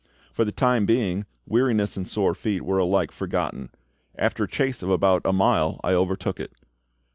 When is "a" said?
4.45-4.49, 5.25-5.31